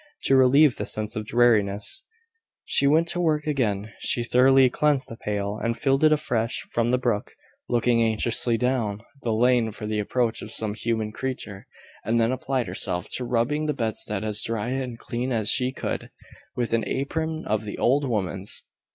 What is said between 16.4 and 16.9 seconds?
with an